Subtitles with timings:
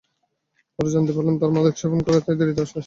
[0.79, 2.79] পরে জানতে পারেন, তারা মাদক সেবন করে, তাই দেরিতে বাসায় আসে।